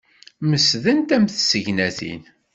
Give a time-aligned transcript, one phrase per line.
[0.49, 2.21] Mesdent am tsegnatin.